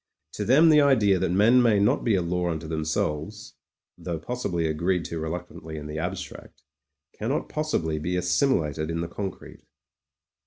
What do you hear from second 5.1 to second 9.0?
reluctantly in the abstract— cannot possibly be assimilated